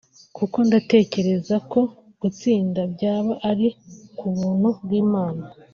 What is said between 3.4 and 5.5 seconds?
ari ku buntu bw’Imana